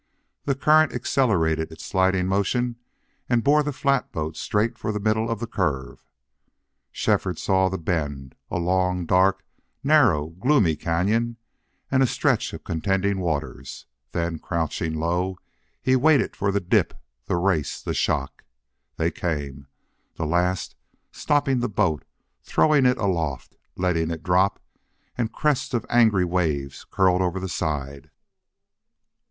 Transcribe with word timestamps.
The 0.45 0.55
current 0.55 0.93
accelerated 0.93 1.71
its 1.71 1.85
sliding 1.85 2.25
motion 2.25 2.77
and 3.29 3.43
bore 3.43 3.61
the 3.61 3.71
flatboat 3.71 4.35
straight 4.35 4.75
for 4.75 4.91
the 4.91 4.99
middle 4.99 5.29
of 5.29 5.39
the 5.39 5.45
curve. 5.45 6.03
Shefford 6.91 7.37
saw 7.37 7.69
the 7.69 7.77
bend, 7.77 8.33
a 8.49 8.57
long, 8.57 9.05
dark, 9.05 9.45
narrow, 9.83 10.29
gloomy 10.29 10.75
cañon, 10.75 11.35
and 11.91 12.01
a 12.01 12.07
stretch 12.07 12.51
of 12.51 12.63
contending 12.63 13.19
waters, 13.19 13.85
then, 14.11 14.39
crouching 14.39 14.95
low, 14.95 15.37
he 15.83 15.95
waited 15.95 16.35
for 16.35 16.51
the 16.51 16.59
dip, 16.59 16.99
the 17.27 17.35
race, 17.37 17.79
the 17.79 17.93
shock. 17.93 18.43
They 18.97 19.11
came 19.11 19.67
the 20.15 20.25
last 20.25 20.73
stopping 21.11 21.59
the 21.59 21.69
boat 21.69 22.05
throwing 22.41 22.87
it 22.87 22.97
aloft 22.97 23.55
letting 23.75 24.09
it 24.09 24.23
drop 24.23 24.59
and 25.15 25.31
crests 25.31 25.75
of 25.75 25.85
angry 25.91 26.25
waves 26.25 26.87
curled 26.89 27.21
over 27.21 27.39
the 27.39 27.47
side. 27.47 28.09